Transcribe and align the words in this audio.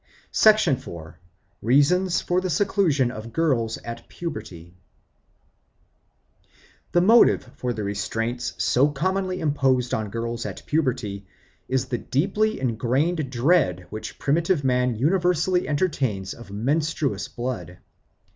4. 0.33 1.19
Reasons 1.61 2.21
for 2.21 2.41
the 2.41 2.49
Seclusion 2.49 3.11
of 3.11 3.31
Girls 3.31 3.77
at 3.85 4.07
Puberty 4.09 4.73
THE 6.91 7.01
MOTIVE 7.01 7.51
for 7.55 7.71
the 7.71 7.83
restraints 7.83 8.53
so 8.57 8.89
commonly 8.89 9.39
imposed 9.39 9.93
on 9.93 10.09
girls 10.09 10.43
at 10.43 10.65
puberty 10.65 11.27
is 11.69 11.85
the 11.85 11.99
deeply 11.99 12.59
engrained 12.59 13.29
dread 13.29 13.85
which 13.91 14.17
primitive 14.17 14.63
man 14.63 14.95
universally 14.95 15.67
entertains 15.67 16.33
of 16.33 16.49
menstruous 16.49 17.27
blood. 17.27 17.77